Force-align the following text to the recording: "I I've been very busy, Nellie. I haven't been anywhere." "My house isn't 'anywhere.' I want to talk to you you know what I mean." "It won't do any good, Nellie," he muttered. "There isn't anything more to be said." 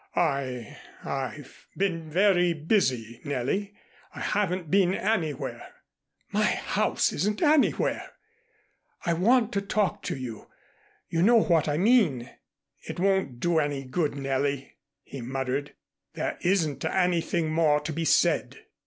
"I 0.15 0.79
I've 1.03 1.67
been 1.77 2.09
very 2.09 2.53
busy, 2.53 3.21
Nellie. 3.23 3.75
I 4.15 4.19
haven't 4.19 4.71
been 4.71 4.95
anywhere." 4.95 5.63
"My 6.31 6.41
house 6.45 7.13
isn't 7.13 7.39
'anywhere.' 7.43 8.09
I 9.05 9.13
want 9.13 9.51
to 9.51 9.61
talk 9.61 10.01
to 10.05 10.15
you 10.17 10.47
you 11.07 11.21
know 11.21 11.43
what 11.43 11.67
I 11.69 11.77
mean." 11.77 12.31
"It 12.81 12.99
won't 12.99 13.39
do 13.39 13.59
any 13.59 13.83
good, 13.83 14.15
Nellie," 14.15 14.73
he 15.03 15.21
muttered. 15.21 15.75
"There 16.15 16.35
isn't 16.41 16.83
anything 16.83 17.51
more 17.53 17.79
to 17.81 17.93
be 17.93 18.03
said." 18.05 18.57